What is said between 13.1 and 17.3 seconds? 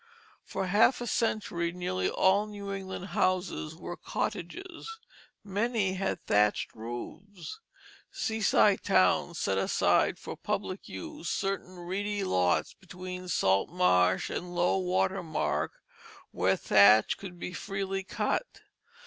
salt marsh and low water mark, where thatch